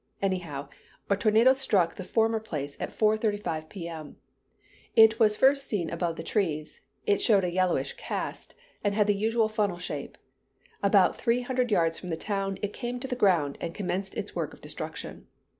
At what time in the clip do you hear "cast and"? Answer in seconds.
7.97-8.95